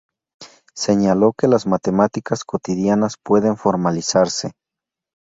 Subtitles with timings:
[0.73, 4.53] Señaló que las matemáticas cotidianas pueden formalizarse.